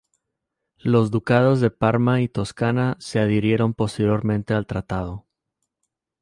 [0.79, 5.27] Los ducados de Parma y Toscana se adhirieron posteriormente al tratado.